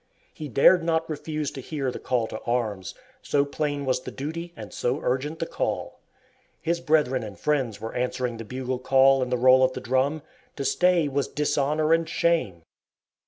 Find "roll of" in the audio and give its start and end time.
9.37-9.73